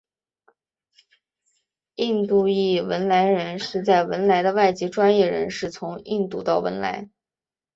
[1.93, 7.07] 印度裔汶莱人是在文莱的外籍专业人士从印度到文莱。